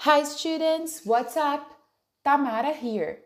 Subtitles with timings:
[0.00, 1.64] Hi students, what's up?
[2.22, 3.18] Tamara here.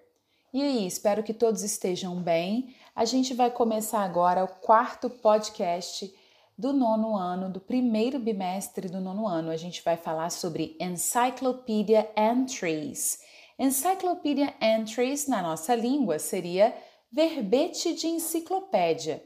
[0.54, 2.75] E aí, espero que todos estejam bem.
[2.95, 6.10] A gente vai começar agora o quarto podcast
[6.56, 9.50] do nono ano, do primeiro bimestre do nono ano.
[9.50, 13.18] A gente vai falar sobre Encyclopedia Entries.
[13.59, 16.75] Encyclopedia Entries na nossa língua seria
[17.12, 19.23] verbete de enciclopédia.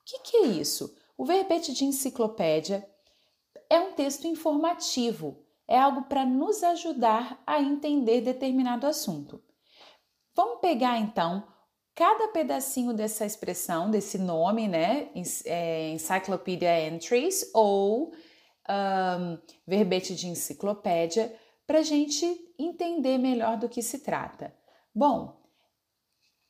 [0.00, 0.94] O que, que é isso?
[1.16, 2.86] O verbete de enciclopédia
[3.70, 9.42] é um texto informativo é algo para nos ajudar a entender determinado assunto.
[10.34, 11.46] Vamos pegar então
[11.94, 15.10] cada pedacinho dessa expressão, desse nome, né?
[15.44, 18.12] É, Encyclopedia Entries ou
[18.68, 21.34] um, verbete de enciclopédia,
[21.66, 22.24] para a gente
[22.58, 24.54] entender melhor do que se trata.
[24.94, 25.42] Bom,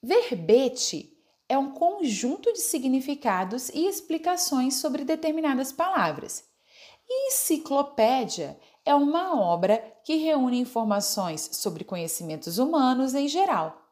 [0.03, 1.17] verbete
[1.49, 6.45] é um conjunto de significados e explicações sobre determinadas palavras.
[7.09, 13.87] Enciclopédia é uma obra que reúne informações sobre conhecimentos humanos em geral.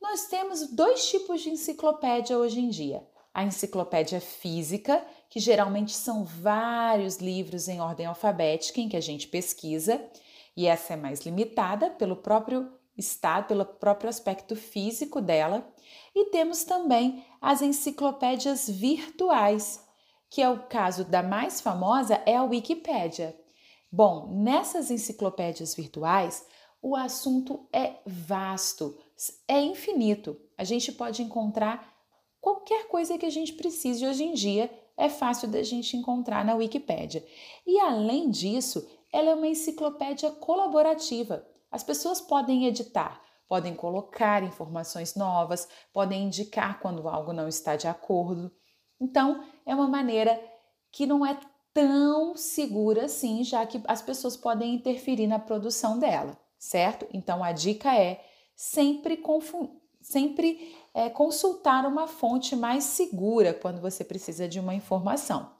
[0.00, 3.04] Nós temos dois tipos de enciclopédia hoje em dia:
[3.34, 9.26] a enciclopédia física, que geralmente são vários livros em ordem alfabética em que a gente
[9.26, 10.00] pesquisa,
[10.56, 15.68] e essa é mais limitada pelo próprio estado, pelo próprio aspecto físico dela.
[16.14, 19.84] E temos também as enciclopédias virtuais,
[20.30, 23.36] que é o caso da mais famosa é a Wikipédia.
[23.92, 26.46] Bom, nessas enciclopédias virtuais,
[26.80, 28.96] o assunto é vasto,
[29.48, 30.40] é infinito.
[30.56, 31.92] A gente pode encontrar
[32.40, 36.54] qualquer coisa que a gente precise hoje em dia, é fácil da gente encontrar na
[36.54, 37.26] Wikipédia.
[37.66, 41.44] E além disso, ela é uma enciclopédia colaborativa.
[41.70, 47.88] As pessoas podem editar, podem colocar informações novas, podem indicar quando algo não está de
[47.88, 48.52] acordo.
[49.00, 50.40] Então, é uma maneira
[50.92, 51.38] que não é
[51.72, 57.06] tão segura assim, já que as pessoas podem interferir na produção dela, certo?
[57.12, 59.22] Então a dica é sempre,
[60.00, 65.50] sempre é, consultar uma fonte mais segura quando você precisa de uma informação.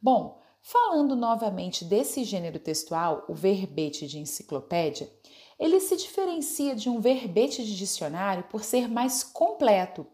[0.00, 5.10] Bom, falando novamente desse gênero textual, o verbete de enciclopédia,
[5.58, 10.06] ele se diferencia de um verbete de dicionário por ser mais completo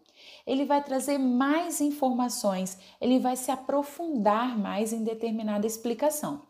[0.47, 6.43] ele vai trazer mais informações, ele vai se aprofundar mais em determinada explicação.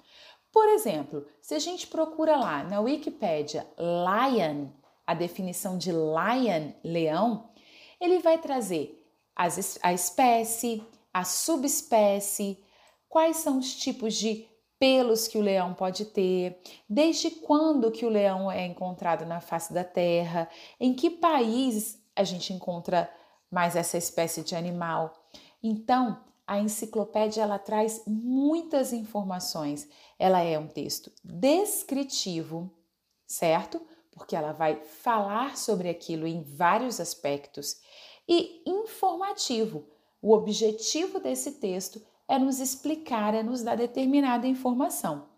[0.53, 4.69] Por exemplo, se a gente procura lá na Wikipédia lion,
[5.07, 7.51] a definição de lion, leão,
[8.01, 9.03] ele vai trazer
[9.35, 12.63] as, a espécie, a subespécie,
[13.09, 14.47] quais são os tipos de
[14.79, 19.73] pelos que o leão pode ter, desde quando que o leão é encontrado na face
[19.73, 20.49] da terra,
[20.81, 23.09] em que país a gente encontra
[23.53, 25.13] mais essa espécie de animal.
[25.63, 29.89] Então, a enciclopédia ela traz muitas informações.
[30.19, 32.73] Ela é um texto descritivo,
[33.27, 33.81] certo?
[34.11, 37.81] Porque ela vai falar sobre aquilo em vários aspectos
[38.27, 39.87] e informativo.
[40.21, 45.29] O objetivo desse texto é nos explicar, é nos dar determinada informação.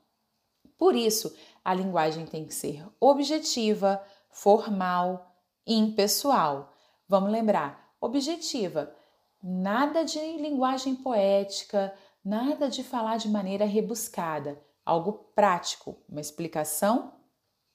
[0.79, 5.35] Por isso, a linguagem tem que ser objetiva, formal,
[5.67, 6.73] impessoal.
[7.09, 8.95] Vamos lembrar, objetiva.
[9.43, 11.95] Nada de linguagem poética,
[12.25, 17.13] nada de falar de maneira rebuscada, algo prático, uma explicação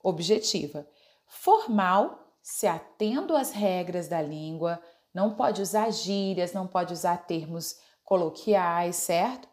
[0.03, 0.87] objetiva.
[1.25, 4.81] Formal, se atendo às regras da língua,
[5.13, 9.47] não pode usar gírias, não pode usar termos coloquiais, certo?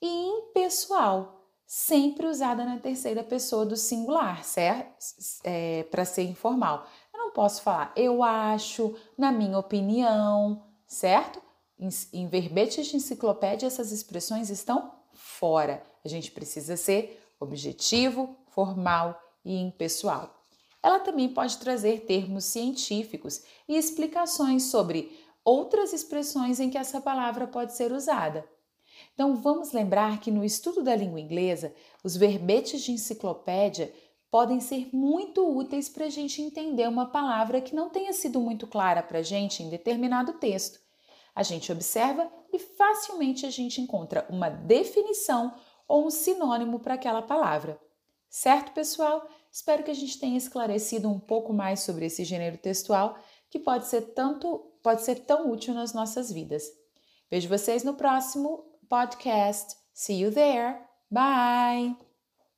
[0.00, 4.96] E impessoal, sempre usada na terceira pessoa do singular, certo?
[5.44, 6.86] É, Para ser informal
[7.28, 11.40] não posso falar eu acho, na minha opinião, certo?
[11.78, 15.82] Em, em verbetes de enciclopédia, essas expressões estão fora.
[16.04, 20.34] A gente precisa ser objetivo, formal e impessoal.
[20.82, 27.46] Ela também pode trazer termos científicos e explicações sobre outras expressões em que essa palavra
[27.46, 28.44] pode ser usada.
[29.14, 33.92] Então, vamos lembrar que no estudo da língua inglesa, os verbetes de enciclopédia
[34.30, 38.66] podem ser muito úteis para a gente entender uma palavra que não tenha sido muito
[38.66, 40.80] clara para a gente em determinado texto.
[41.34, 45.54] A gente observa e facilmente a gente encontra uma definição
[45.86, 47.80] ou um sinônimo para aquela palavra.
[48.28, 49.26] Certo, pessoal?
[49.50, 53.18] Espero que a gente tenha esclarecido um pouco mais sobre esse gênero textual
[53.48, 56.64] que pode ser tanto pode ser tão útil nas nossas vidas.
[57.30, 59.76] Vejo vocês no próximo podcast.
[59.92, 60.78] See you there.
[61.10, 62.07] Bye.